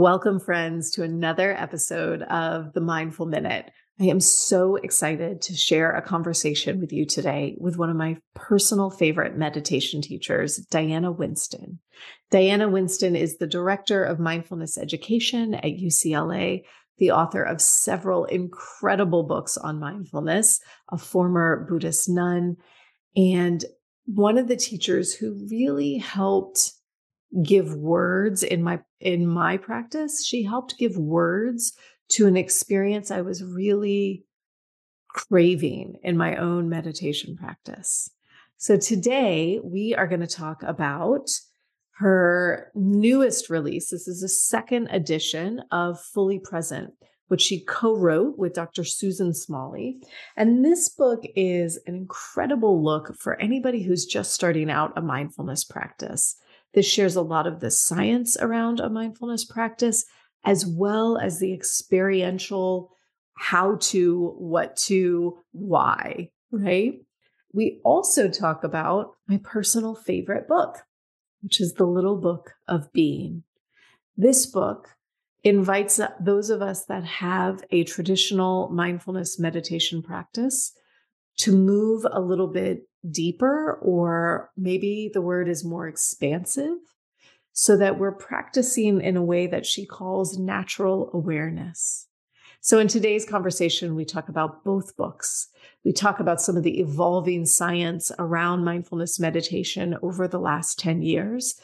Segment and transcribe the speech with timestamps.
[0.00, 3.70] Welcome, friends, to another episode of the Mindful Minute.
[4.00, 8.16] I am so excited to share a conversation with you today with one of my
[8.34, 11.80] personal favorite meditation teachers, Diana Winston.
[12.30, 16.62] Diana Winston is the director of mindfulness education at UCLA,
[16.96, 22.56] the author of several incredible books on mindfulness, a former Buddhist nun,
[23.16, 23.66] and
[24.06, 26.72] one of the teachers who really helped
[27.42, 31.72] give words in my in my practice she helped give words
[32.08, 34.24] to an experience i was really
[35.08, 38.10] craving in my own meditation practice
[38.56, 41.30] so today we are going to talk about
[41.92, 46.92] her newest release this is a second edition of fully present
[47.28, 48.82] which she co-wrote with Dr.
[48.82, 50.02] Susan Smalley.
[50.36, 55.62] And this book is an incredible look for anybody who's just starting out a mindfulness
[55.62, 56.34] practice.
[56.74, 60.04] This shares a lot of the science around a mindfulness practice,
[60.44, 62.92] as well as the experiential
[63.34, 67.00] how to, what to, why, right?
[67.52, 70.78] We also talk about my personal favorite book,
[71.42, 73.42] which is The Little Book of Being.
[74.16, 74.90] This book
[75.42, 80.72] invites uh, those of us that have a traditional mindfulness meditation practice
[81.38, 86.76] to move a little bit deeper, or maybe the word is more expansive,
[87.52, 92.06] so that we're practicing in a way that she calls natural awareness.
[92.62, 95.48] So, in today's conversation, we talk about both books.
[95.82, 101.00] We talk about some of the evolving science around mindfulness meditation over the last 10
[101.00, 101.58] years,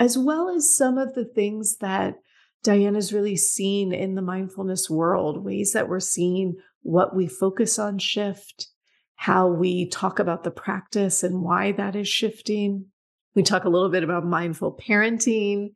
[0.00, 2.16] as well as some of the things that
[2.64, 7.98] Diana's really seen in the mindfulness world, ways that we're seeing what we focus on
[7.98, 8.68] shift,
[9.22, 12.84] how we talk about the practice and why that is shifting.
[13.36, 15.74] We talk a little bit about mindful parenting.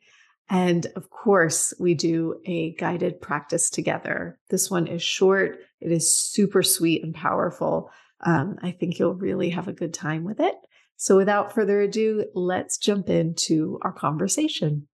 [0.51, 4.41] And of course, we do a guided practice together.
[4.51, 7.93] This one is short, it is super sweet and powerful.
[8.21, 10.57] Um, I think you'll really have a good time with it.
[10.97, 14.89] So, without further ado, let's jump into our conversation.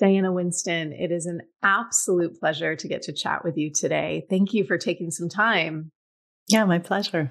[0.00, 4.26] Diana Winston, it is an absolute pleasure to get to chat with you today.
[4.28, 5.92] Thank you for taking some time.
[6.50, 7.30] Yeah, my pleasure.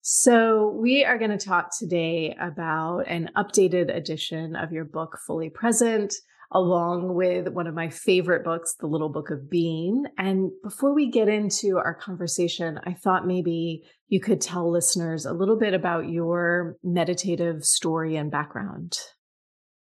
[0.00, 5.50] So, we are going to talk today about an updated edition of your book, Fully
[5.50, 6.14] Present,
[6.52, 10.04] along with one of my favorite books, The Little Book of Being.
[10.16, 15.32] And before we get into our conversation, I thought maybe you could tell listeners a
[15.32, 18.96] little bit about your meditative story and background.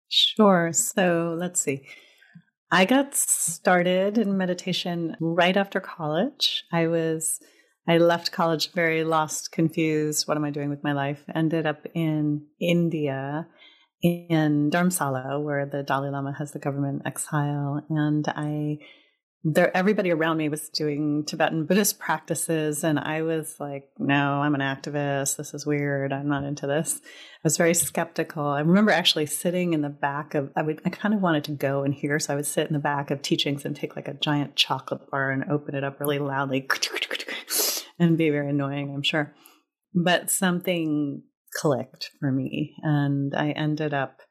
[0.08, 0.72] Sure.
[0.72, 1.86] So, let's see.
[2.72, 6.64] I got started in meditation right after college.
[6.72, 7.42] I was
[7.90, 10.28] I left college very lost, confused.
[10.28, 11.24] What am I doing with my life?
[11.34, 13.48] Ended up in India,
[14.04, 17.84] in Dharamsala, where the Dalai Lama has the government exile.
[17.90, 18.78] And I,
[19.44, 22.84] there, everybody around me was doing Tibetan Buddhist practices.
[22.84, 25.38] And I was like, no, I'm an activist.
[25.38, 26.14] This is weird.
[26.14, 27.02] I'm not into this.
[27.04, 28.46] I was very skeptical.
[28.46, 31.54] I remember actually sitting in the back of, I would, I kind of wanted to
[31.54, 32.20] go and hear.
[32.20, 35.10] So I would sit in the back of teachings and take like a giant chocolate
[35.10, 36.62] bar and open it up really loudly
[38.00, 39.34] and be very annoying, I'm sure.
[39.94, 41.24] But something
[41.54, 44.22] clicked for me, and I ended up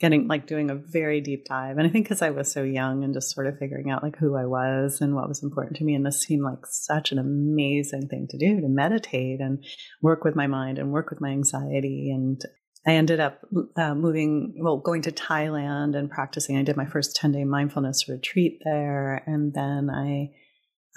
[0.00, 1.76] getting like doing a very deep dive.
[1.76, 4.16] And I think because I was so young and just sort of figuring out like
[4.16, 5.94] who I was and what was important to me.
[5.94, 9.64] And this seemed like such an amazing thing to do to meditate and
[10.00, 12.12] work with my mind and work with my anxiety.
[12.14, 12.40] And
[12.86, 13.40] I ended up
[13.76, 16.56] uh, moving, well, going to Thailand and practicing.
[16.56, 19.24] I did my first 10 day mindfulness retreat there.
[19.26, 20.30] And then I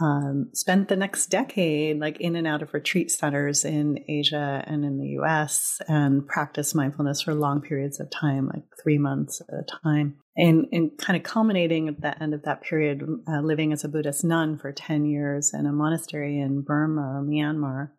[0.02, 4.84] um, spent the next decade like in and out of retreat centers in Asia and
[4.84, 9.54] in the US and practiced mindfulness for long periods of time, like three months at
[9.54, 10.18] a time.
[10.36, 13.90] And, and kind of culminating at the end of that period, uh, living as a
[13.90, 17.90] Buddhist nun for 10 years in a monastery in Burma, Myanmar.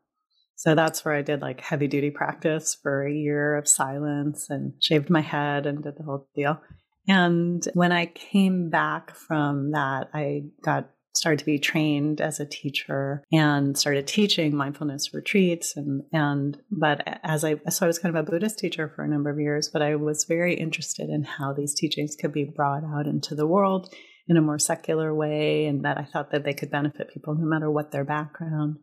[0.56, 4.74] So that's where I did like heavy duty practice for a year of silence and
[4.80, 6.60] shaved my head and did the whole deal.
[7.08, 12.46] And when I came back from that, I got started to be trained as a
[12.46, 18.16] teacher and started teaching mindfulness retreats and and but as I so I was kind
[18.16, 21.24] of a Buddhist teacher for a number of years, but I was very interested in
[21.24, 23.92] how these teachings could be brought out into the world
[24.28, 27.44] in a more secular way and that I thought that they could benefit people no
[27.44, 28.76] matter what their background.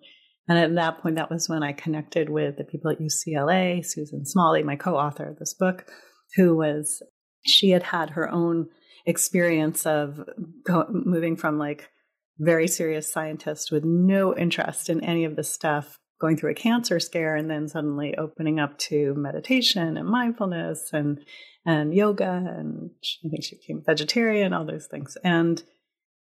[0.48, 4.26] And at that point, that was when I connected with the people at UCLA, Susan
[4.26, 5.86] Smalley, my co author of this book,
[6.36, 7.04] who was,
[7.46, 8.68] she had had her own
[9.06, 10.20] experience of
[10.66, 11.90] go, moving from like
[12.40, 17.00] very serious scientist with no interest in any of this stuff, going through a cancer
[17.00, 21.20] scare, and then suddenly opening up to meditation and mindfulness and
[21.66, 22.90] and yoga, and
[23.26, 25.18] I think she became vegetarian, all those things.
[25.24, 25.62] And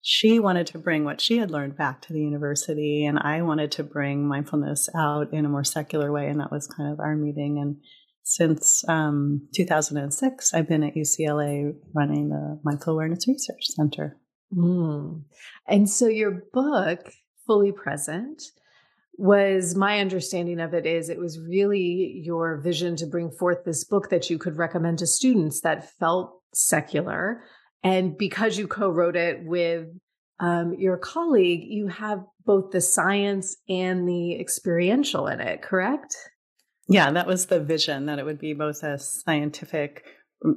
[0.03, 3.73] she wanted to bring what she had learned back to the university, and I wanted
[3.73, 7.17] to bring mindfulness out in a more secular way, and that was kind of our
[7.17, 7.59] meeting.
[7.61, 7.77] And
[8.23, 14.19] since um, 2006, I've been at UCLA running the Mindful Awareness Research Center.
[14.55, 15.23] Mm.
[15.67, 17.11] And so your book,
[17.47, 18.43] Fully Present,
[19.19, 23.85] was my understanding of it is it was really your vision to bring forth this
[23.85, 27.43] book that you could recommend to students that felt secular.
[27.83, 29.89] And because you co wrote it with
[30.41, 36.15] um, your colleague, you have both the science and the experiential in it, correct?
[36.89, 40.05] Yeah, that was the vision that it would be both a scientific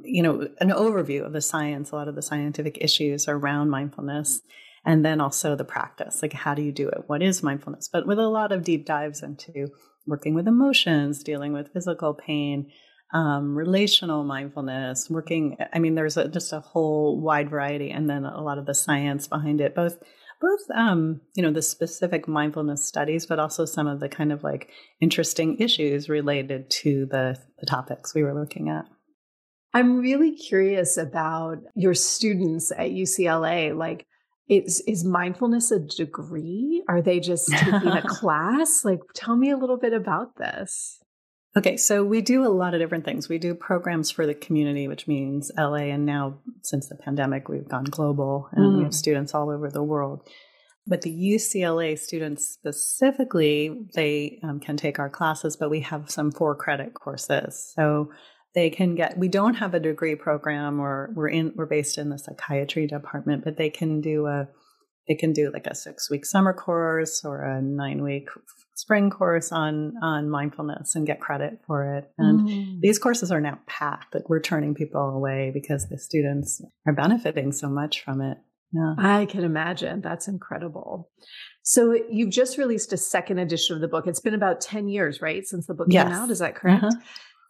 [0.04, 4.40] you know, an overview of the science, a lot of the scientific issues around mindfulness,
[4.84, 7.04] and then also the practice, like how do you do it?
[7.06, 7.88] What is mindfulness?
[7.92, 9.68] But with a lot of deep dives into
[10.06, 12.70] working with emotions, dealing with physical pain,
[13.12, 15.56] um, relational mindfulness, working.
[15.72, 18.74] I mean, there's a, just a whole wide variety, and then a lot of the
[18.74, 19.98] science behind it, both
[20.40, 24.42] both um, you know the specific mindfulness studies, but also some of the kind of
[24.42, 24.70] like
[25.00, 28.86] interesting issues related to the, the topics we were looking at.
[29.74, 33.76] I'm really curious about your students at UCLA.
[33.76, 34.06] Like,
[34.48, 36.82] is is mindfulness a degree?
[36.88, 38.84] Are they just taking a class?
[38.84, 40.98] Like, tell me a little bit about this.
[41.54, 43.28] Okay, so we do a lot of different things.
[43.28, 47.68] We do programs for the community, which means LA, and now since the pandemic, we've
[47.68, 48.76] gone global and mm.
[48.78, 48.96] we have mm.
[48.96, 50.26] students all over the world.
[50.86, 56.32] But the UCLA students specifically, they um, can take our classes, but we have some
[56.32, 57.72] four credit courses.
[57.76, 58.10] So
[58.54, 62.10] they can get we don't have a degree program or we're in we're based in
[62.10, 64.48] the psychiatry department but they can do a
[65.08, 68.28] they can do like a six week summer course or a nine week
[68.74, 72.80] spring course on on mindfulness and get credit for it and mm.
[72.80, 77.52] these courses are now packed that we're turning people away because the students are benefiting
[77.52, 78.38] so much from it
[78.72, 78.94] yeah.
[78.98, 80.00] I can imagine.
[80.00, 81.10] That's incredible.
[81.62, 84.06] So you've just released a second edition of the book.
[84.06, 85.46] It's been about 10 years, right?
[85.46, 86.04] Since the book yes.
[86.04, 86.30] came out.
[86.30, 86.84] Is that correct?
[86.84, 87.00] Uh-huh.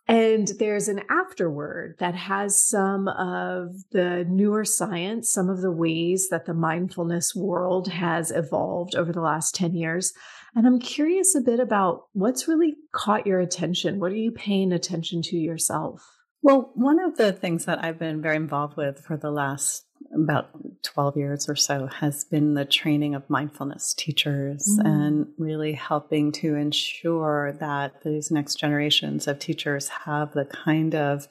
[0.08, 6.28] And there's an afterword that has some of the newer science, some of the ways
[6.30, 10.12] that the mindfulness world has evolved over the last 10 years.
[10.54, 14.00] And I'm curious a bit about what's really caught your attention.
[14.00, 16.02] What are you paying attention to yourself?
[16.42, 20.50] Well, one of the things that I've been very involved with for the last about
[20.82, 24.84] 12 years or so has been the training of mindfulness teachers mm.
[24.84, 31.28] and really helping to ensure that these next generations of teachers have the kind of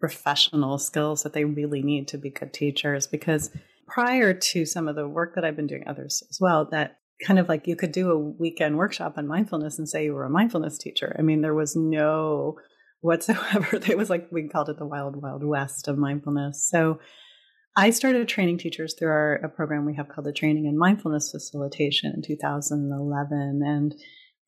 [0.00, 3.50] professional skills that they really need to be good teachers because
[3.86, 7.38] prior to some of the work that I've been doing others as well that kind
[7.38, 10.30] of like you could do a weekend workshop on mindfulness and say you were a
[10.30, 11.16] mindfulness teacher.
[11.18, 12.58] I mean there was no
[13.00, 13.76] whatsoever.
[13.76, 16.68] It was like we called it the wild wild west of mindfulness.
[16.68, 16.98] So
[17.76, 21.30] I started training teachers through our a program we have called the Training in Mindfulness
[21.30, 23.94] Facilitation in 2011, and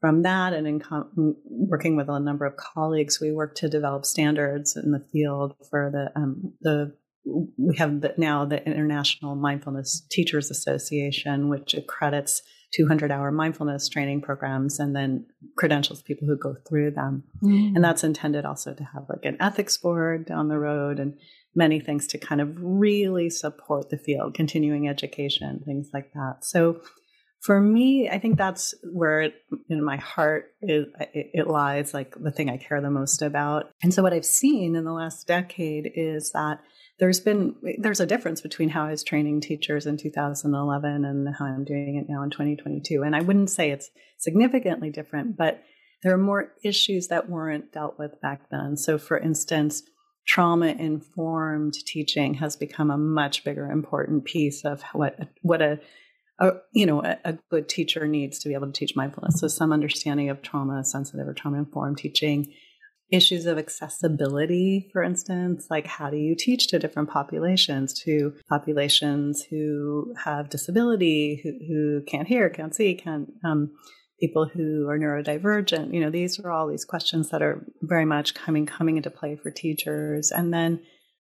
[0.01, 4.05] from that and in com- working with a number of colleagues, we worked to develop
[4.05, 10.07] standards in the field for the um, the we have the, now the International Mindfulness
[10.11, 12.43] Teachers Association, which accredits
[12.75, 17.25] 200 hour mindfulness training programs and then credentials people who go through them.
[17.43, 17.75] Mm.
[17.75, 21.15] And that's intended also to have like an ethics board down the road and
[21.55, 26.39] many things to kind of really support the field, continuing education, things like that.
[26.43, 26.81] So
[27.43, 29.35] for me, I think that's where it,
[29.69, 33.71] in my heart it, it lies, like the thing I care the most about.
[33.83, 36.61] And so what I've seen in the last decade is that
[36.99, 41.47] there's been there's a difference between how I was training teachers in 2011 and how
[41.47, 43.03] I'm doing it now in 2022.
[43.03, 43.89] And I wouldn't say it's
[44.19, 45.63] significantly different, but
[46.03, 48.77] there are more issues that weren't dealt with back then.
[48.77, 49.83] So, for instance,
[50.31, 55.81] trauma informed teaching has become a much bigger important piece of what what a,
[56.39, 59.41] a you know a, a, good teacher needs to be able to teach mindfulness.
[59.41, 62.55] So some understanding of trauma sensitive or trauma informed teaching
[63.11, 69.43] issues of accessibility for instance like how do you teach to different populations to populations
[69.51, 73.73] who have disability who, who can't hear can't see can't um,
[74.21, 75.93] people who are neurodivergent.
[75.95, 79.37] You know, these are all these questions that are very much coming coming into play
[79.37, 80.31] for teachers.
[80.31, 80.81] And then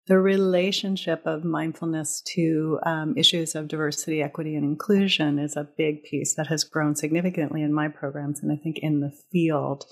[0.08, 6.02] the relationship of mindfulness to um, issues of diversity, equity, and inclusion is a big
[6.02, 9.84] piece that has grown significantly in my programs, and I think in the field.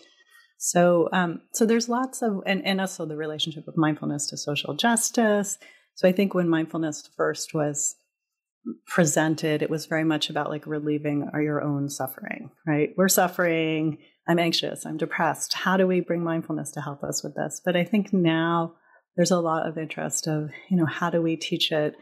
[0.58, 4.74] So, um, so there's lots of, and, and also the relationship of mindfulness to social
[4.74, 5.58] justice.
[5.94, 7.94] So I think when mindfulness first was
[8.86, 12.90] presented, it was very much about like relieving your own suffering, right?
[12.96, 13.98] We're suffering.
[14.28, 14.84] I'm anxious.
[14.84, 15.54] I'm depressed.
[15.54, 17.60] How do we bring mindfulness to help us with this?
[17.64, 18.74] But I think now
[19.16, 21.94] there's a lot of interest of, you know, how do we teach it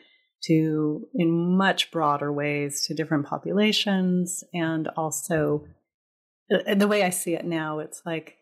[0.44, 5.64] to in much broader ways to different populations and also
[6.52, 8.36] uh, the way I see it now, it's like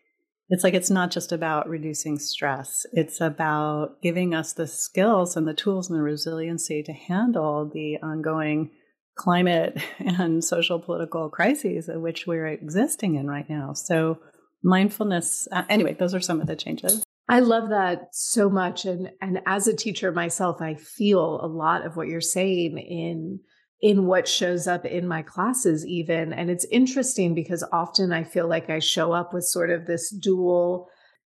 [0.49, 2.85] it's like it's not just about reducing stress.
[2.93, 7.97] It's about giving us the skills and the tools and the resiliency to handle the
[8.01, 8.71] ongoing
[9.15, 13.73] climate and social political crises in which we're existing in right now.
[13.73, 14.19] So,
[14.63, 17.03] mindfulness, uh, anyway, those are some of the changes.
[17.29, 18.85] I love that so much.
[18.85, 23.41] And, and as a teacher myself, I feel a lot of what you're saying in
[23.81, 26.33] in what shows up in my classes even.
[26.33, 30.09] And it's interesting because often i feel like i show up with sort of this
[30.09, 30.89] dual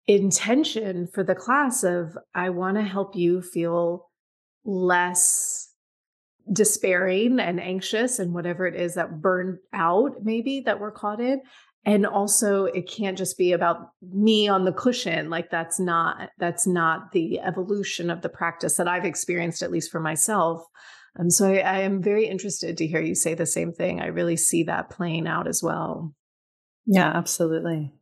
[0.07, 4.09] intention for the class of i want to help you feel
[4.65, 5.69] less
[6.51, 11.43] despairing and anxious and whatever it is that burned out maybe that we're caught in.
[11.85, 16.67] And also it can't just be about me on the cushion like that's not that's
[16.67, 20.65] not the evolution of the practice that i've experienced at least for myself
[21.19, 24.01] um, so I, I am very interested to hear you say the same thing.
[24.01, 26.15] I really see that playing out as well.
[26.87, 27.93] Yeah, absolutely.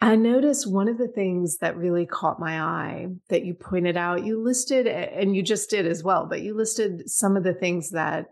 [0.00, 4.24] I noticed one of the things that really caught my eye that you pointed out,
[4.24, 7.90] you listed, and you just did as well, but you listed some of the things
[7.90, 8.26] that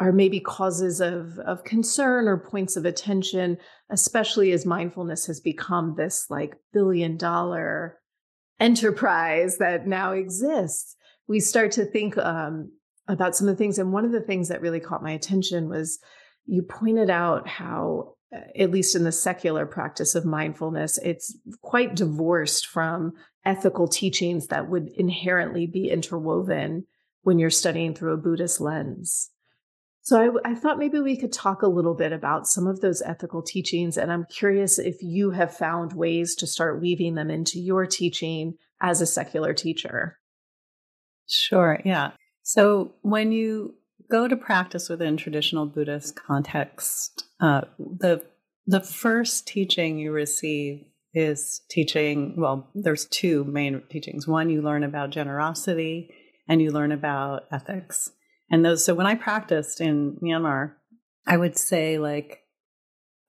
[0.00, 3.56] are maybe causes of, of concern or points of attention,
[3.88, 7.98] especially as mindfulness has become this like billion dollar
[8.58, 10.96] enterprise that now exists.
[11.28, 12.72] We start to think um,
[13.08, 13.78] about some of the things.
[13.78, 15.98] And one of the things that really caught my attention was
[16.46, 21.94] you pointed out how, uh, at least in the secular practice of mindfulness, it's quite
[21.94, 23.12] divorced from
[23.44, 26.84] ethical teachings that would inherently be interwoven
[27.22, 29.30] when you're studying through a Buddhist lens.
[30.02, 33.02] So I, I, thought maybe we could talk a little bit about some of those
[33.02, 33.96] ethical teachings.
[33.96, 38.54] And I'm curious if you have found ways to start weaving them into your teaching
[38.80, 40.20] as a secular teacher.
[41.26, 41.80] Sure.
[41.84, 42.12] Yeah.
[42.46, 43.74] So when you
[44.08, 48.24] go to practice within traditional Buddhist context, uh, the
[48.68, 52.34] the first teaching you receive is teaching.
[52.36, 54.28] Well, there's two main teachings.
[54.28, 56.14] One, you learn about generosity,
[56.48, 58.12] and you learn about ethics.
[58.48, 58.84] And those.
[58.84, 60.74] So when I practiced in Myanmar,
[61.26, 62.42] I would say like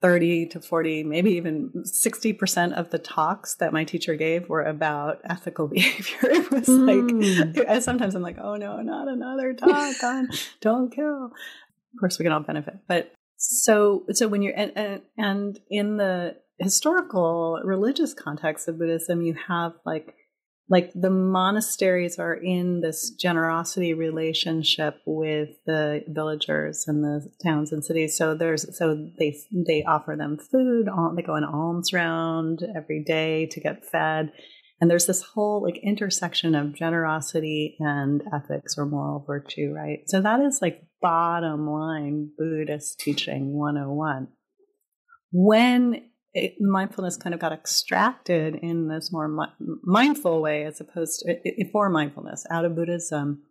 [0.00, 5.20] 30 to 40, maybe even 60% of the talks that my teacher gave were about
[5.24, 6.18] ethical behavior.
[6.22, 7.56] It was mm.
[7.56, 10.28] like, sometimes I'm like, oh no, not another talk on
[10.60, 11.26] don't kill.
[11.26, 12.78] Of course, we can all benefit.
[12.86, 19.22] But so, so when you're, and, and, and in the historical religious context of Buddhism,
[19.22, 20.14] you have like
[20.70, 27.84] like the monasteries are in this generosity relationship with the villagers and the towns and
[27.84, 28.16] cities.
[28.16, 33.46] So there's so they they offer them food they go an alms round every day
[33.46, 34.32] to get fed.
[34.80, 40.00] And there's this whole like intersection of generosity and ethics or moral virtue right?
[40.06, 44.28] So that is like bottom line buddhist teaching 101
[45.32, 46.02] when
[46.44, 51.36] it, mindfulness kind of got extracted in this more mi- mindful way as opposed to
[51.44, 53.42] it, for mindfulness out of Buddhism.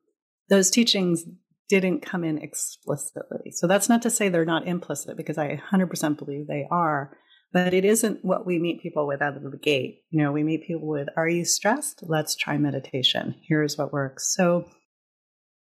[0.49, 1.25] Those teachings
[1.69, 3.51] didn't come in explicitly.
[3.51, 7.17] So that's not to say they're not implicit because I 100% believe they are,
[7.51, 10.03] but it isn't what we meet people with out of the gate.
[10.09, 12.03] You know, we meet people with, are you stressed?
[12.03, 13.35] Let's try meditation.
[13.47, 14.33] Here's what works.
[14.33, 14.65] So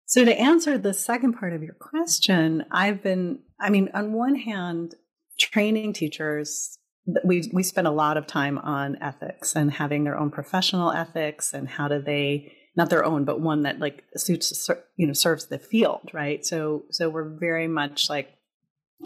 [0.09, 4.35] so to answer the second part of your question, I've been I mean, on one
[4.35, 4.95] hand,
[5.37, 6.77] training teachers
[7.23, 11.53] we we spend a lot of time on ethics and having their own professional ethics
[11.53, 15.47] and how do they not their own, but one that like suits, you know, serves
[15.47, 16.45] the field, right?
[16.45, 18.29] So, so we're very much like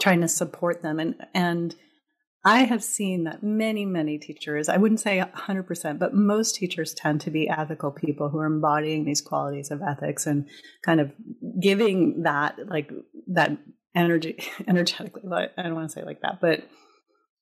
[0.00, 1.00] trying to support them.
[1.00, 1.74] And, and
[2.44, 7.22] I have seen that many, many teachers, I wouldn't say 100%, but most teachers tend
[7.22, 10.46] to be ethical people who are embodying these qualities of ethics and
[10.84, 11.10] kind of
[11.58, 12.90] giving that, like,
[13.28, 13.56] that
[13.94, 15.22] energy, energetically,
[15.56, 16.64] I don't want to say like that, but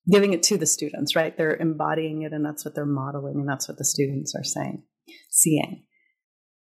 [0.09, 1.35] giving it to the students, right?
[1.37, 4.83] They're embodying it and that's what they're modeling and that's what the students are saying,
[5.29, 5.83] seeing.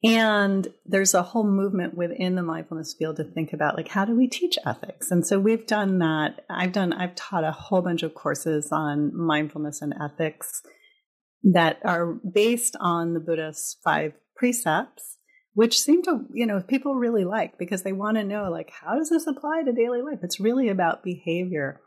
[0.04, 4.16] And there's a whole movement within the mindfulness field to think about like how do
[4.16, 5.12] we teach ethics?
[5.12, 6.44] And so we've done that.
[6.50, 10.64] I've done I've taught a whole bunch of courses on mindfulness and ethics
[11.44, 15.18] that are based on the Buddha's five precepts,
[15.54, 18.96] which seem to, you know, people really like because they want to know like how
[18.96, 20.20] does this apply to daily life?
[20.24, 21.80] It's really about behavior.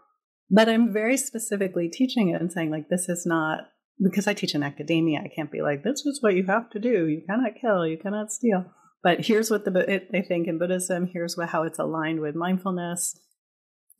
[0.51, 3.61] But I'm very specifically teaching it and saying like this is not
[4.03, 6.81] because I teach in academia, I can't be like, this is what you have to
[6.81, 7.07] do.
[7.07, 8.65] You cannot kill, you cannot steal.
[9.03, 11.09] But here's what the it, they think in Buddhism.
[11.13, 13.19] Here's what, how it's aligned with mindfulness.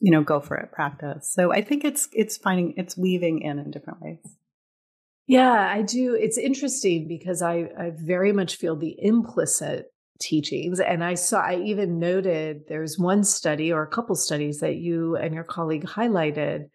[0.01, 1.31] You know, go for it, practice.
[1.33, 4.19] So I think it's it's finding it's weaving in in different ways.
[5.27, 6.15] Yeah, I do.
[6.15, 9.87] It's interesting because I I very much feel the implicit
[10.21, 14.77] teachings and i saw i even noted there's one study or a couple studies that
[14.77, 16.67] you and your colleague highlighted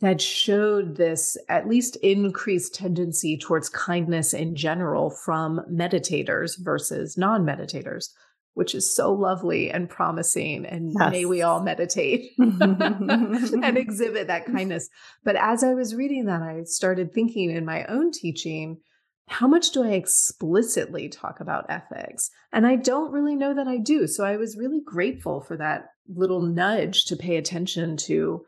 [0.00, 7.44] that showed this at least increased tendency towards kindness in general from meditators versus non
[7.44, 8.10] meditators,
[8.54, 10.66] which is so lovely and promising.
[10.66, 11.10] And yes.
[11.10, 14.88] may we all meditate and exhibit that kindness.
[15.24, 18.78] But as I was reading that, I started thinking in my own teaching,
[19.28, 22.30] how much do I explicitly talk about ethics?
[22.52, 24.06] And I don't really know that I do.
[24.06, 28.44] So I was really grateful for that little nudge to pay attention to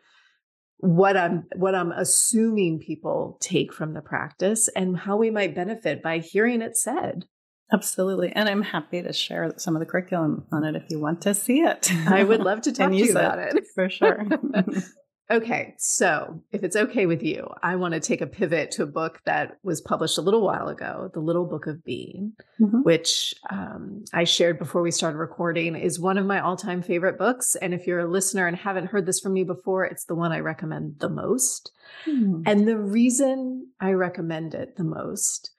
[0.80, 6.02] what I'm what I'm assuming people take from the practice and how we might benefit
[6.02, 7.24] by hearing it said.
[7.72, 8.32] Absolutely.
[8.32, 11.34] And I'm happy to share some of the curriculum on it if you want to
[11.34, 11.90] see it.
[12.06, 13.56] I would love to talk to you about it.
[13.56, 13.64] it.
[13.74, 14.24] For sure.
[15.30, 18.86] Okay, so if it's okay with you, I want to take a pivot to a
[18.86, 22.80] book that was published a little while ago, The Little Book of Being, mm-hmm.
[22.82, 27.18] which um, I shared before we started recording, is one of my all time favorite
[27.18, 27.56] books.
[27.56, 30.32] And if you're a listener and haven't heard this from me before, it's the one
[30.32, 31.72] I recommend the most.
[32.06, 32.44] Mm-hmm.
[32.46, 35.50] And the reason I recommend it the most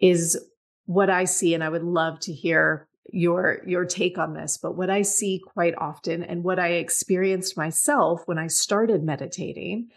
[0.00, 0.42] is
[0.86, 4.76] what I see, and I would love to hear your your take on this but
[4.76, 9.88] what i see quite often and what i experienced myself when i started meditating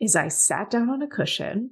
[0.00, 1.70] is i sat down on a cushion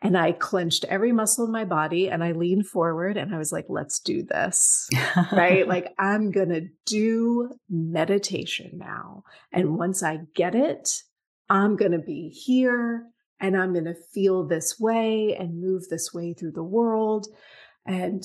[0.00, 3.52] and i clenched every muscle in my body and i leaned forward and i was
[3.52, 4.88] like let's do this
[5.32, 5.68] right?
[5.68, 11.02] Like i'm going to do meditation now and once i get it
[11.48, 13.06] i'm going to be here
[13.38, 17.28] and i'm going to feel this way and move this way through the world
[17.86, 18.24] and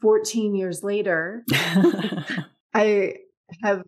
[0.00, 1.44] 14 years later,
[2.74, 3.14] I
[3.62, 3.82] have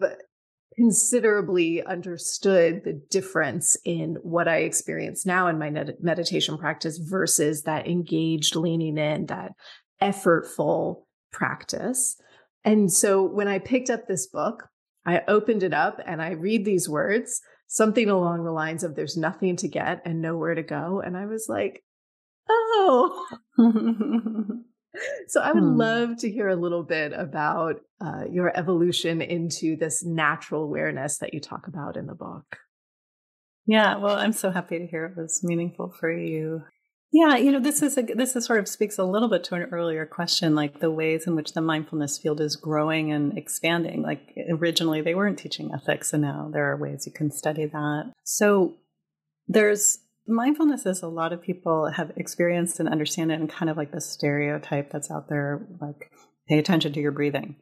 [0.77, 5.70] considerably understood the difference in what I experience now in my
[6.01, 9.53] meditation practice versus that engaged leaning in, that
[10.01, 12.16] effortful practice.
[12.64, 14.68] And so when I picked up this book,
[15.07, 19.16] I opened it up and I read these words, something along the lines of there's
[19.16, 21.03] nothing to get and nowhere to go.
[21.05, 21.83] And I was like,
[22.49, 23.27] oh.
[25.29, 25.76] So I would hmm.
[25.76, 31.33] love to hear a little bit about uh, your evolution into this natural awareness that
[31.33, 32.59] you talk about in the book.
[33.66, 36.64] Yeah, well, I'm so happy to hear it was meaningful for you.
[37.12, 39.57] Yeah, you know, this is a, this is sort of speaks a little bit to
[39.57, 44.03] an earlier question, like the ways in which the mindfulness field is growing and expanding.
[44.03, 48.12] Like originally, they weren't teaching ethics, and now there are ways you can study that.
[48.22, 48.74] So
[49.48, 49.98] there's
[50.31, 53.93] mindfulness is a lot of people have experienced and understand it in kind of like
[53.93, 56.11] the stereotype that's out there like
[56.49, 57.57] pay attention to your breathing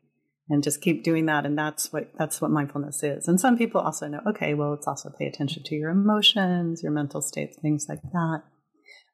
[0.48, 3.28] and just keep doing that and that's what that's what mindfulness is.
[3.28, 6.92] And some people also know okay well it's also pay attention to your emotions your
[6.92, 8.42] mental states things like that.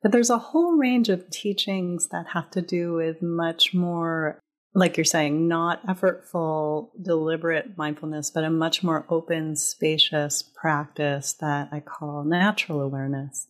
[0.03, 4.43] But there's a whole range of teachings that have to do with much more
[4.75, 11.69] like you're saying, not effortful, deliberate mindfulness, but a much more open, spacious practice that
[11.71, 13.47] I call natural awareness.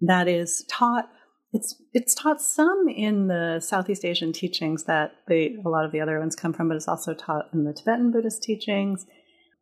[0.00, 1.08] That is taught.
[1.52, 6.00] It's it's taught some in the Southeast Asian teachings that they, a lot of the
[6.00, 9.04] other ones come from, but it's also taught in the Tibetan Buddhist teachings.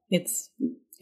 [0.09, 0.51] It's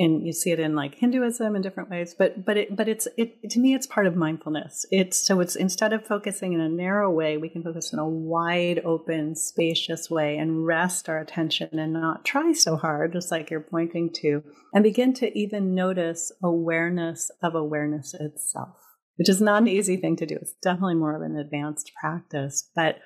[0.01, 3.09] and you see it in like Hinduism in different ways, but but it but it's
[3.17, 4.87] it to me it's part of mindfulness.
[4.91, 8.09] It's so it's instead of focusing in a narrow way, we can focus in a
[8.09, 13.51] wide open, spacious way and rest our attention and not try so hard, just like
[13.51, 18.77] you're pointing to, and begin to even notice awareness of awareness itself,
[19.17, 20.37] which is not an easy thing to do.
[20.41, 22.99] It's definitely more of an advanced practice, but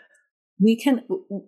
[0.61, 0.99] we can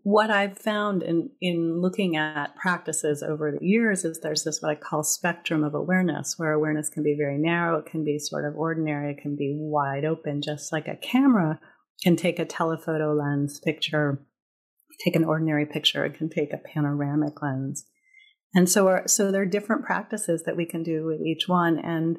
[0.03, 4.71] what i've found in in looking at practices over the years is there's this what
[4.71, 8.45] i call spectrum of awareness where awareness can be very narrow it can be sort
[8.45, 11.61] of ordinary it can be wide open just like a camera
[12.03, 14.25] can take a telephoto lens picture
[15.03, 17.87] take an ordinary picture it can take a panoramic lens.
[18.55, 22.19] And so so there are different practices that we can do with each one and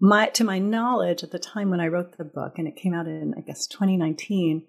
[0.00, 2.94] my to my knowledge at the time when i wrote the book and it came
[2.94, 4.64] out in i guess 2019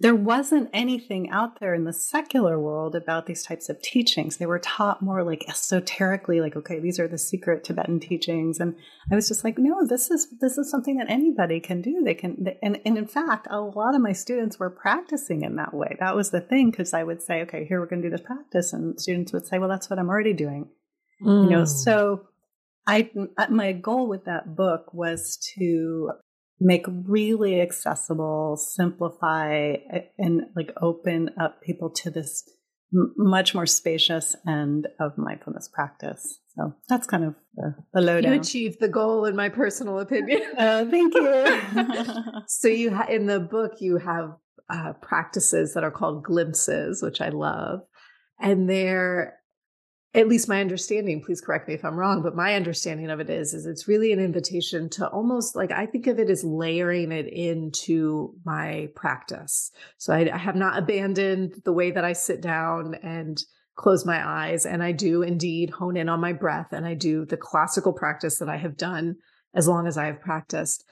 [0.00, 4.36] there wasn't anything out there in the secular world about these types of teachings.
[4.36, 8.60] They were taught more like esoterically, like, okay, these are the secret Tibetan teachings.
[8.60, 8.76] And
[9.10, 12.02] I was just like, no, this is, this is something that anybody can do.
[12.04, 15.56] They can, they, and, and in fact, a lot of my students were practicing in
[15.56, 15.96] that way.
[15.98, 16.70] That was the thing.
[16.70, 18.72] Cause I would say, okay, here we're going to do this practice.
[18.72, 20.68] And students would say, well, that's what I'm already doing.
[21.24, 21.44] Mm.
[21.44, 21.68] You know, mm.
[21.68, 22.28] so
[22.86, 23.10] I,
[23.50, 26.12] my goal with that book was to
[26.60, 29.76] make really accessible, simplify,
[30.18, 32.48] and like open up people to this
[32.92, 36.40] m- much more spacious end of mindfulness practice.
[36.56, 38.32] So that's kind of the, the lowdown.
[38.34, 40.42] You achieved the goal, in my personal opinion.
[40.56, 41.60] uh, thank you.
[42.48, 44.36] so you ha- in the book you have
[44.68, 47.80] uh, practices that are called glimpses, which I love,
[48.40, 49.37] and they're
[50.18, 53.30] at least my understanding please correct me if i'm wrong but my understanding of it
[53.30, 57.12] is is it's really an invitation to almost like i think of it as layering
[57.12, 59.70] it into my practice.
[59.96, 63.40] So i, I have not abandoned the way that i sit down and
[63.76, 67.24] close my eyes and i do indeed hone in on my breath and i do
[67.24, 69.16] the classical practice that i have done
[69.54, 70.84] as long as i have practiced.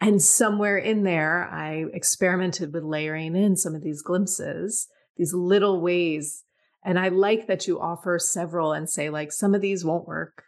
[0.00, 5.80] And somewhere in there i experimented with layering in some of these glimpses these little
[5.80, 6.42] ways
[6.86, 10.44] and I like that you offer several and say, like, some of these won't work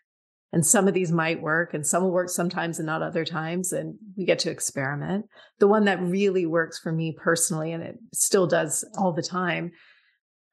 [0.52, 3.72] and some of these might work and some will work sometimes and not other times.
[3.72, 5.26] And we get to experiment.
[5.58, 9.72] The one that really works for me personally, and it still does all the time,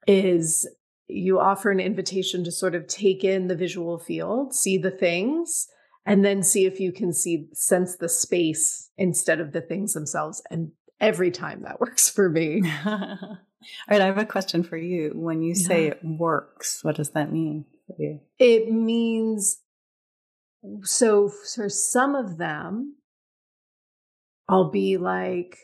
[0.08, 0.68] is
[1.06, 5.68] you offer an invitation to sort of take in the visual field, see the things,
[6.04, 10.42] and then see if you can see, sense the space instead of the things themselves.
[10.50, 12.64] And every time that works for me.
[13.88, 15.12] All right, I have a question for you.
[15.14, 15.66] When you yeah.
[15.66, 18.20] say it works, what does that mean for you?
[18.38, 19.58] It means
[20.82, 22.96] so for some of them,
[24.48, 25.58] I'll be like,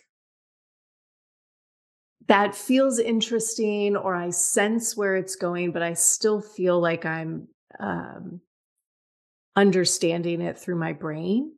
[2.29, 7.49] that feels interesting, or I sense where it's going, but I still feel like I'm
[7.81, 8.41] um,
[9.57, 11.53] understanding it through my brain.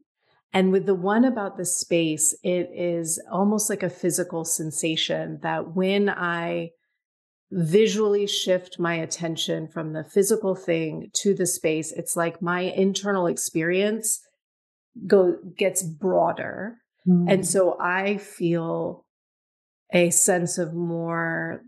[0.55, 5.75] And with the one about the space, it is almost like a physical sensation that
[5.75, 6.71] when I
[7.51, 13.27] visually shift my attention from the physical thing to the space, it's like my internal
[13.27, 14.21] experience
[15.09, 16.77] go gets broader.
[17.07, 17.33] Mm.
[17.33, 19.05] And so I feel
[19.93, 21.63] a sense of more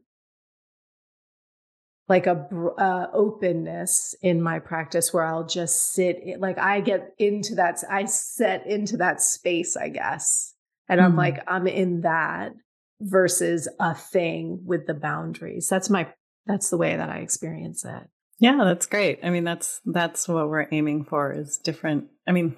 [2.09, 7.57] like a uh, openness in my practice where I'll just sit like I get into
[7.57, 10.55] that I set into that space I guess
[10.89, 11.11] and mm-hmm.
[11.11, 12.53] I'm like I'm in that
[13.01, 16.09] versus a thing with the boundaries that's my
[16.47, 20.49] that's the way that I experience it yeah that's great I mean that's that's what
[20.49, 22.57] we're aiming for is different I mean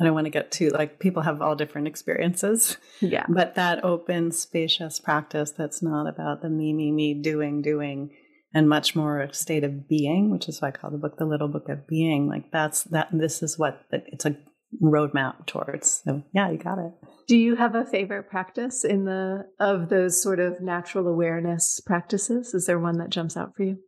[0.00, 2.78] I don't want to get too like people have all different experiences.
[3.00, 3.26] Yeah.
[3.28, 8.10] But that open, spacious practice that's not about the me, me, me doing, doing
[8.54, 11.26] and much more a state of being, which is why I call the book the
[11.26, 12.28] little book of being.
[12.28, 14.36] Like that's that this is what it's a
[14.82, 16.02] roadmap towards.
[16.04, 16.92] So yeah, you got it.
[17.26, 22.54] Do you have a favorite practice in the of those sort of natural awareness practices?
[22.54, 23.78] Is there one that jumps out for you?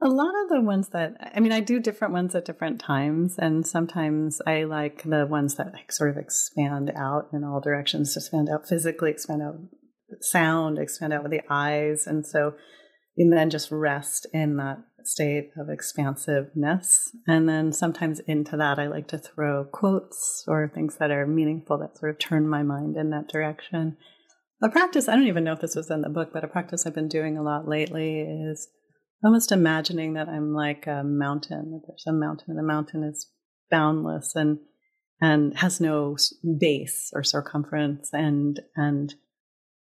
[0.00, 3.36] A lot of the ones that I mean, I do different ones at different times,
[3.38, 8.16] and sometimes I like the ones that like sort of expand out in all directions,
[8.16, 9.56] expand out physically, expand out
[10.20, 12.54] sound, expand out with the eyes, and so
[13.18, 17.10] and then just rest in that state of expansiveness.
[17.26, 21.78] And then sometimes into that, I like to throw quotes or things that are meaningful
[21.78, 23.96] that sort of turn my mind in that direction.
[24.62, 26.86] A practice, I don't even know if this was in the book, but a practice
[26.86, 28.68] I've been doing a lot lately is
[29.24, 33.28] almost imagining that I'm like a mountain, that there's a mountain, and the mountain is
[33.70, 34.58] boundless and
[35.20, 36.16] and has no
[36.60, 39.14] base or circumference and and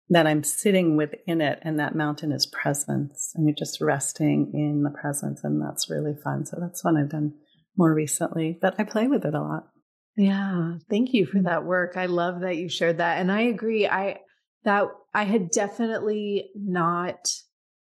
[0.09, 4.83] that I'm sitting within it and that mountain is presence and you're just resting in
[4.83, 6.45] the presence and that's really fun.
[6.45, 7.35] So that's one I've done
[7.77, 9.69] more recently, but I play with it a lot.
[10.17, 11.97] Yeah, thank you for that work.
[11.97, 14.21] I love that you shared that and I agree I
[14.65, 17.29] that I had definitely not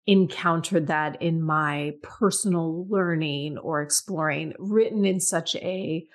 [0.08, 6.06] encountered that in my personal learning or exploring written in such a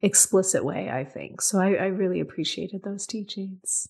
[0.00, 1.40] explicit way, I think.
[1.40, 3.88] So I, I really appreciated those teachings.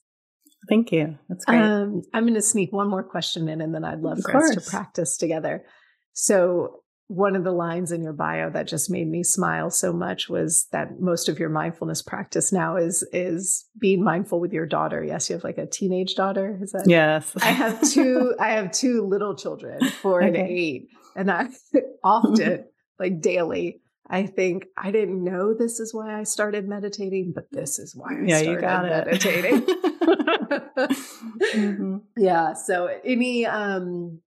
[0.69, 1.19] Thank you.
[1.29, 1.61] That's great.
[1.61, 4.33] Um, I'm going to sneak one more question in and then I'd love of for
[4.33, 4.57] course.
[4.57, 5.65] us to practice together.
[6.13, 10.31] So, one of the lines in your bio that just made me smile so much
[10.31, 15.05] was that most of your mindfulness practice now is is being mindful with your daughter.
[15.05, 16.59] Yes, you have like a teenage daughter.
[16.63, 17.31] Is that Yes.
[17.43, 20.29] I have two I have two little children, four okay.
[20.29, 20.89] and eight.
[21.15, 21.49] And I
[22.05, 22.65] often,
[22.99, 27.79] like daily, I think I didn't know this is why I started meditating, but this
[27.79, 29.67] is why I yeah, started you got meditating.
[30.53, 31.97] mm-hmm.
[32.17, 32.55] Yeah.
[32.55, 34.21] So any um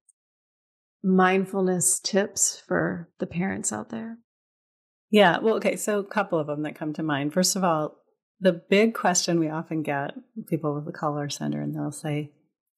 [1.04, 4.18] mindfulness tips for the parents out there?
[5.12, 7.34] Yeah, well, okay, so a couple of them that come to mind.
[7.34, 7.96] First of all,
[8.40, 10.12] the big question we often get
[10.50, 12.32] people will call our center and they'll say,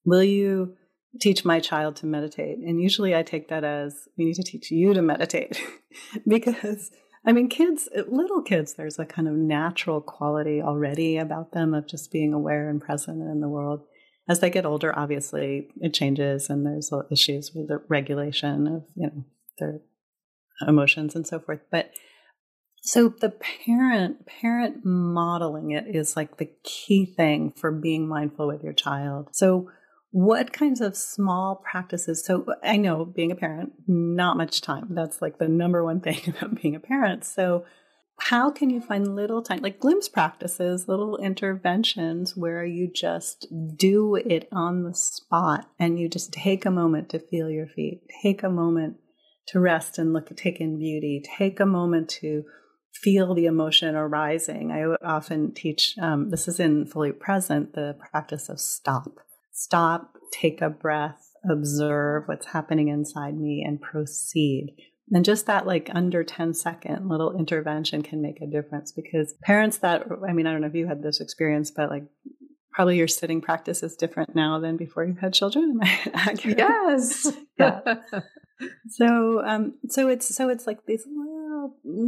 [0.04, 0.74] Will you
[1.20, 2.58] teach my child to meditate?
[2.58, 5.60] And usually I take that as we need to teach you to meditate
[6.26, 6.90] because
[7.26, 11.86] I mean, kids, little kids, there's a kind of natural quality already about them of
[11.86, 13.82] just being aware and present in the world
[14.28, 19.06] as they get older, obviously it changes and there's issues with the regulation of, you
[19.06, 19.24] know,
[19.58, 19.80] their
[20.66, 21.60] emotions and so forth.
[21.70, 21.92] But
[22.82, 28.62] so the parent parent modeling it is like the key thing for being mindful with
[28.62, 29.30] your child.
[29.32, 29.70] So
[30.10, 32.24] what kinds of small practices?
[32.24, 34.88] So i know being a parent not much time.
[34.90, 37.24] That's like the number one thing about being a parent.
[37.24, 37.64] So
[38.20, 44.16] how can you find little time like glimpse practices little interventions where you just do
[44.16, 48.42] it on the spot and you just take a moment to feel your feet take
[48.42, 48.96] a moment
[49.46, 52.42] to rest and look take in beauty take a moment to
[52.92, 54.72] feel the emotion arising?
[54.72, 59.20] I often teach um, this is in fully present the practice of stop
[59.62, 64.74] stop take a breath observe what's happening inside me and proceed
[65.12, 69.78] and just that like under 10 second little intervention can make a difference because parents
[69.78, 72.04] that, I mean, I don't know if you had this experience, but like
[72.72, 75.70] probably your sitting practice is different now than before you had children.
[75.70, 76.58] Am I accurate?
[76.58, 77.32] Yes.
[77.58, 77.80] yeah.
[78.88, 81.37] so, um, so it's, so it's like these little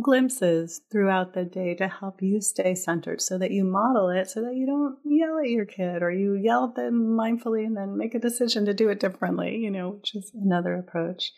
[0.03, 4.43] glimpses throughout the day to help you stay centered so that you model it so
[4.43, 7.97] that you don't yell at your kid or you yell at them mindfully and then
[7.97, 11.33] make a decision to do it differently, you know, which is another approach.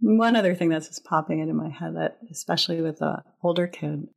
[0.00, 4.08] One other thing that's just popping into my head that, especially with the older kid,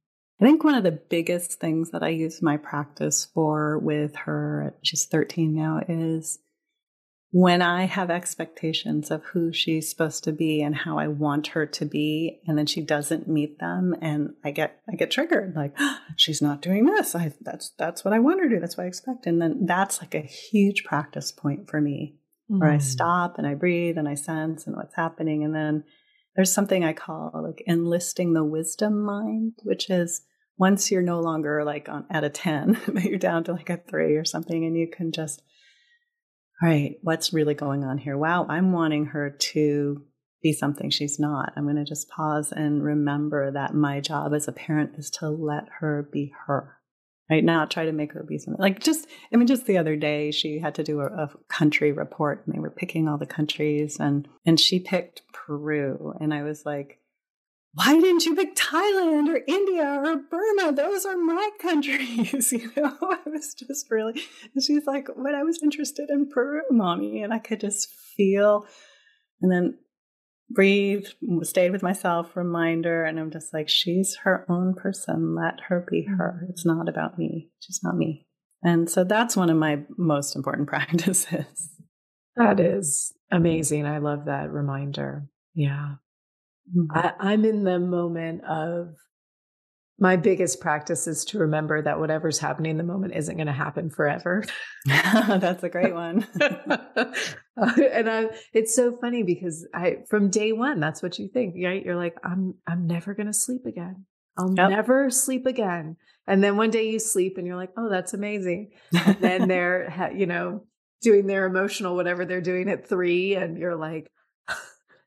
[0.42, 4.74] I think one of the biggest things that I use my practice for with her,
[4.82, 6.40] she's 13 now, is
[7.32, 11.66] when I have expectations of who she's supposed to be and how I want her
[11.66, 15.76] to be, and then she doesn't meet them, and I get I get triggered, like
[15.80, 17.16] oh, she's not doing this.
[17.16, 18.60] I that's that's what I want her to do.
[18.60, 22.16] That's what I expect, and then that's like a huge practice point for me
[22.50, 22.60] mm.
[22.60, 22.82] where I mm.
[22.82, 25.44] stop and I breathe and I sense and what's happening.
[25.44, 25.84] And then
[26.36, 30.22] there's something I call like enlisting the wisdom mind, which is
[30.58, 33.78] once you're no longer like on at a 10, but you're down to like a
[33.78, 35.42] three or something, and you can just,
[36.62, 38.18] right, what's really going on here?
[38.18, 40.04] Wow, I'm wanting her to
[40.42, 41.54] be something she's not.
[41.56, 45.30] I'm going to just pause and remember that my job as a parent is to
[45.30, 46.80] let her be her
[47.30, 49.96] right now try to make her be something like just i mean just the other
[49.96, 53.26] day she had to do a, a, country report and they were picking all the
[53.26, 57.00] countries and and she picked peru and i was like
[57.74, 62.98] why didn't you pick thailand or india or burma those are my countries you know
[63.02, 64.22] i was just really
[64.54, 68.66] and she's like but i was interested in peru mommy and i could just feel
[69.42, 69.78] and then
[70.50, 71.06] breathe,
[71.44, 73.04] stayed with myself, reminder.
[73.04, 75.36] And I'm just like, she's her own person.
[75.36, 76.42] Let her be her.
[76.42, 76.52] Mm-hmm.
[76.52, 77.50] It's not about me.
[77.60, 78.28] She's not me.
[78.64, 81.70] And so that's one of my most important practices.
[82.36, 83.86] That is amazing.
[83.86, 85.28] I love that reminder.
[85.54, 85.96] Yeah.
[86.76, 86.98] Mm-hmm.
[86.98, 88.96] I, I'm in the moment of
[90.00, 93.54] my biggest practice is to remember that whatever's happening in the moment isn't going to
[93.54, 94.44] happen forever.
[94.86, 96.26] That's a great one.
[96.40, 101.84] and I, it's so funny because I, from day one, that's what you think, right?
[101.84, 104.06] You're like, I'm, I'm never going to sleep again.
[104.38, 104.70] I'll yep.
[104.70, 105.98] never sleep again.
[106.26, 108.72] And then one day you sleep and you're like, oh, that's amazing.
[108.94, 110.64] And then they're, you know,
[111.02, 113.36] doing their emotional, whatever they're doing at three.
[113.36, 114.10] And you're like,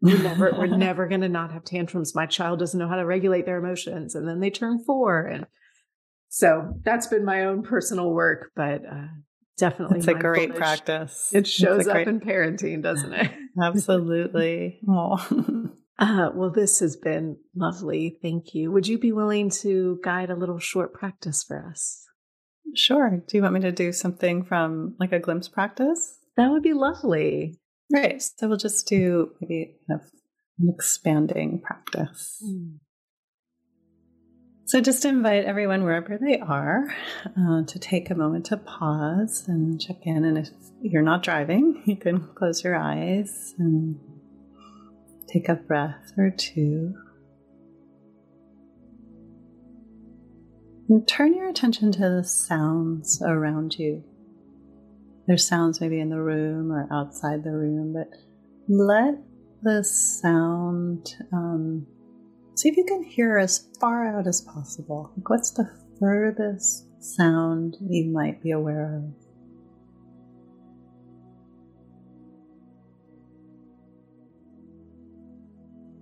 [0.02, 2.14] we're never, we're never going to not have tantrums.
[2.14, 4.14] My child doesn't know how to regulate their emotions.
[4.14, 5.20] And then they turn four.
[5.22, 5.46] And
[6.28, 9.06] so that's been my own personal work, but uh,
[9.56, 11.30] definitely it's a great practice.
[11.32, 12.08] It shows up great...
[12.08, 13.30] in parenting, doesn't it?
[13.62, 14.80] Absolutely.
[14.88, 15.68] Oh.
[15.98, 18.18] Uh, well, this has been lovely.
[18.22, 18.72] Thank you.
[18.72, 22.04] Would you be willing to guide a little short practice for us?
[22.74, 23.22] Sure.
[23.28, 26.18] Do you want me to do something from like a glimpse practice?
[26.36, 27.60] That would be lovely.
[27.90, 28.22] Right.
[28.22, 30.06] So we'll just do maybe kind of
[30.58, 32.42] an expanding practice.
[32.44, 32.78] Mm.
[34.72, 36.94] So, just invite everyone wherever they are
[37.26, 40.24] uh, to take a moment to pause and check in.
[40.24, 40.48] And if
[40.80, 44.00] you're not driving, you can close your eyes and
[45.28, 46.94] take a breath or two.
[50.88, 54.04] And turn your attention to the sounds around you.
[55.26, 58.08] There's sounds maybe in the room or outside the room, but
[58.68, 59.14] let
[59.62, 61.86] the sound um,
[62.54, 65.10] See if you can hear as far out as possible.
[65.16, 69.02] Like what's the furthest sound you might be aware of?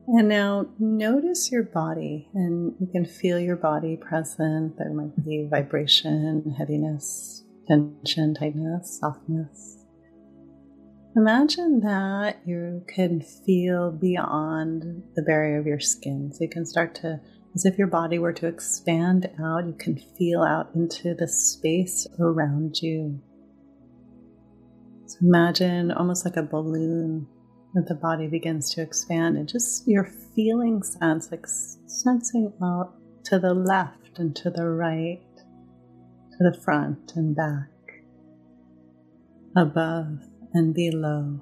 [0.08, 4.76] And now notice your body, and you can feel your body present.
[4.76, 9.84] There might be vibration, heaviness, tension, tightness, softness.
[11.16, 16.32] Imagine that you can feel beyond the barrier of your skin.
[16.32, 17.20] So you can start to,
[17.54, 22.06] as if your body were to expand out, you can feel out into the space
[22.18, 23.20] around you.
[25.06, 27.26] So imagine almost like a balloon
[27.74, 30.04] that the body begins to expand and just your
[30.34, 31.46] feeling sense, like
[31.86, 35.20] sensing out to the left and to the right,
[36.40, 37.68] to the front and back,
[39.56, 40.20] above
[40.54, 41.38] and below.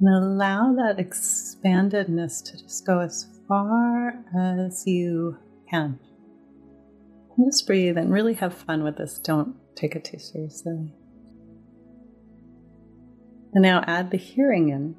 [0.00, 5.36] And allow that expandedness to just go as far as you
[5.68, 5.98] can.
[7.44, 9.18] Just breathe and really have fun with this.
[9.18, 10.90] Don't take it too seriously.
[13.52, 14.96] And now add the hearing in.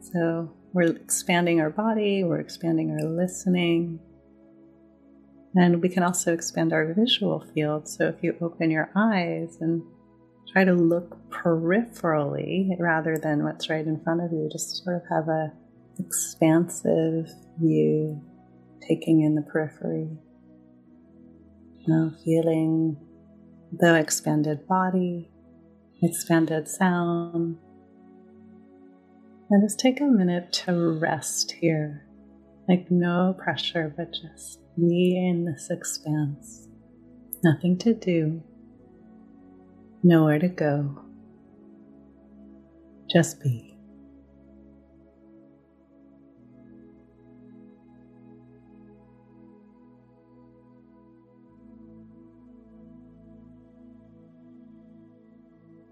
[0.00, 4.00] So we're expanding our body, we're expanding our listening.
[5.58, 7.88] And we can also expand our visual field.
[7.88, 9.82] So if you open your eyes and
[10.52, 14.48] try to look peripherally rather than what's right in front of you.
[14.50, 15.52] Just sort of have a
[15.98, 17.28] expansive
[17.60, 18.22] view,
[18.86, 20.08] taking in the periphery.
[21.86, 22.98] Know, feeling
[23.72, 25.30] the expanded body,
[26.02, 27.56] expanded sound.
[29.50, 32.06] And just take a minute to rest here.
[32.68, 36.68] Like no pressure, but just be in this expanse.
[37.42, 38.42] Nothing to do,
[40.02, 41.02] nowhere to go.
[43.10, 43.76] Just be.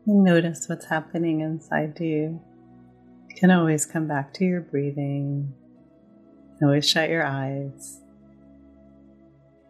[0.07, 2.41] And notice what's happening inside you.
[3.29, 5.53] You can always come back to your breathing.
[6.53, 8.01] You can always shut your eyes.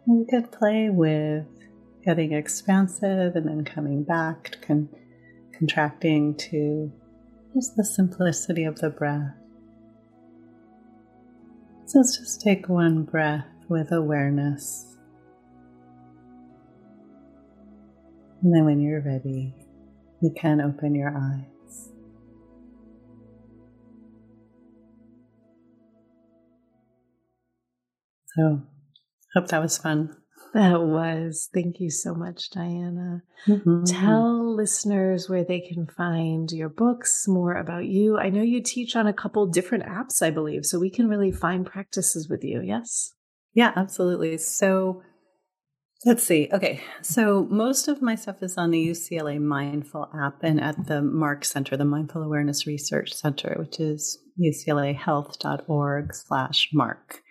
[0.09, 1.45] You could play with
[2.05, 4.87] getting expansive and then coming back, con-
[5.51, 6.89] contracting to
[7.53, 9.35] just the simplicity of the breath.
[11.87, 14.95] So let's just take one breath with awareness.
[18.41, 19.53] And then when you're ready,
[20.21, 21.91] you can open your eyes.
[28.35, 28.61] So,
[29.37, 30.15] hope that was fun.
[30.53, 31.49] That was.
[31.53, 33.21] Thank you so much, Diana.
[33.47, 33.83] Mm-hmm.
[33.83, 38.17] Tell listeners where they can find your books, more about you.
[38.17, 41.31] I know you teach on a couple different apps, I believe, so we can really
[41.31, 42.61] find practices with you.
[42.61, 43.13] Yes?
[43.53, 44.37] Yeah, absolutely.
[44.37, 45.03] So
[46.05, 46.49] let's see.
[46.51, 46.81] Okay.
[47.01, 51.45] So most of my stuff is on the UCLA Mindful app and at the MARC
[51.45, 57.21] Center, the Mindful Awareness Research Center, which is uclahealth.org slash MARC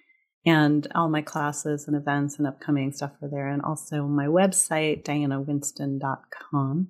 [0.46, 5.02] and all my classes and events and upcoming stuff are there and also my website
[5.02, 6.88] dianawinston.com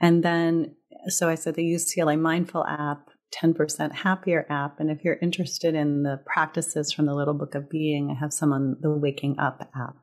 [0.00, 0.74] and then
[1.08, 3.08] so i said the ucla mindful app
[3.42, 7.70] 10% happier app and if you're interested in the practices from the little book of
[7.70, 9.96] being i have some on the waking up app.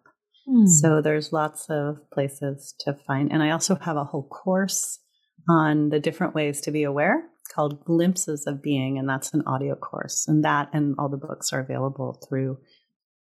[0.47, 0.67] Mm.
[0.67, 4.99] so there's lots of places to find and i also have a whole course
[5.47, 9.75] on the different ways to be aware called Glimpses of Being, and that's an audio
[9.75, 10.27] course.
[10.27, 12.57] And that and all the books are available through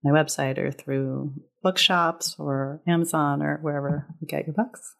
[0.03, 4.95] my website or through bookshops or Amazon or wherever you get your books.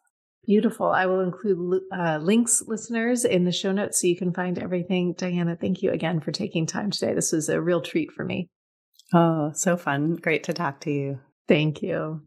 [0.45, 0.87] Beautiful.
[0.87, 5.13] I will include uh, links, listeners, in the show notes so you can find everything.
[5.13, 7.13] Diana, thank you again for taking time today.
[7.13, 8.49] This was a real treat for me.
[9.13, 10.15] Oh, so fun.
[10.15, 11.19] Great to talk to you.
[11.47, 12.21] Thank you.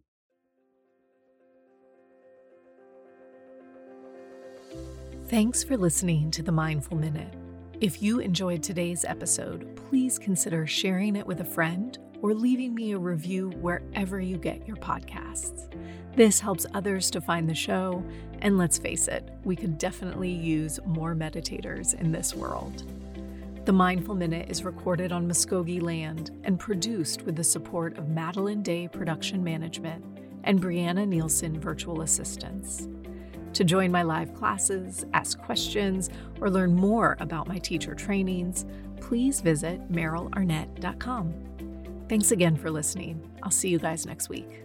[5.35, 7.35] Thanks for listening to the Mindful Minute.
[7.81, 12.93] If you enjoyed today's episode, please consider sharing it with a friend or leaving me
[12.93, 15.75] a review wherever you get your podcasts.
[16.15, 18.05] This helps others to find the show,
[18.43, 22.85] and let's face it, we could definitely use more meditators in this world.
[23.65, 28.63] The Mindful Minute is recorded on Muskogee land and produced with the support of Madeline
[28.63, 30.05] Day Production Management
[30.45, 32.87] and Brianna Nielsen Virtual Assistants.
[33.55, 38.67] To join my live classes, ask questions, or learn more about my teacher trainings,
[39.01, 41.35] please visit merylarnett.com.
[42.09, 43.31] Thanks again for listening.
[43.43, 44.64] I'll see you guys next week.